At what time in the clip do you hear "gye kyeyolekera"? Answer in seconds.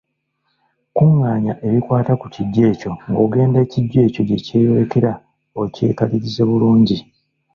4.27-5.11